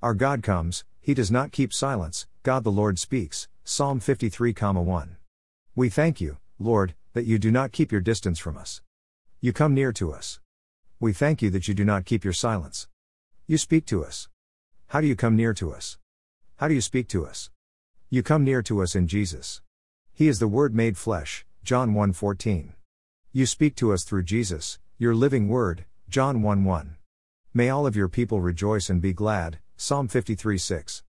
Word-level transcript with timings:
Our 0.00 0.14
God 0.14 0.44
comes, 0.44 0.84
He 1.00 1.12
does 1.12 1.28
not 1.28 1.50
keep 1.50 1.72
silence, 1.72 2.28
God 2.44 2.62
the 2.62 2.70
Lord 2.70 3.00
speaks. 3.00 3.48
Psalm 3.64 3.98
53, 3.98 4.52
1. 4.52 5.16
We 5.74 5.88
thank 5.88 6.20
you, 6.20 6.36
Lord, 6.60 6.94
that 7.14 7.24
you 7.24 7.36
do 7.36 7.50
not 7.50 7.72
keep 7.72 7.90
your 7.90 8.00
distance 8.00 8.38
from 8.38 8.56
us. 8.56 8.80
You 9.40 9.52
come 9.52 9.74
near 9.74 9.92
to 9.94 10.12
us. 10.12 10.38
We 11.00 11.12
thank 11.12 11.42
you 11.42 11.50
that 11.50 11.66
you 11.66 11.74
do 11.74 11.84
not 11.84 12.04
keep 12.04 12.22
your 12.22 12.32
silence. 12.32 12.86
You 13.48 13.58
speak 13.58 13.86
to 13.86 14.04
us. 14.04 14.28
How 14.86 15.00
do 15.00 15.08
you 15.08 15.16
come 15.16 15.34
near 15.34 15.52
to 15.54 15.72
us? 15.72 15.98
How 16.58 16.68
do 16.68 16.74
you 16.74 16.80
speak 16.80 17.08
to 17.08 17.26
us? 17.26 17.50
You 18.08 18.22
come 18.22 18.44
near 18.44 18.62
to 18.62 18.80
us 18.80 18.94
in 18.94 19.08
Jesus. 19.08 19.62
He 20.14 20.28
is 20.28 20.38
the 20.38 20.46
word 20.46 20.76
made 20.76 20.96
flesh, 20.96 21.44
John 21.64 21.92
1:14. 21.92 22.74
You 23.32 23.46
speak 23.46 23.74
to 23.76 23.92
us 23.92 24.04
through 24.04 24.22
Jesus, 24.22 24.78
your 24.96 25.16
living 25.16 25.48
word, 25.48 25.86
John 26.08 26.40
1:1. 26.40 26.98
May 27.52 27.68
all 27.68 27.84
of 27.84 27.96
your 27.96 28.08
people 28.08 28.40
rejoice 28.40 28.88
and 28.88 29.02
be 29.02 29.12
glad, 29.12 29.58
Psalm 29.80 30.08
53 30.08 30.58
6. 30.58 31.02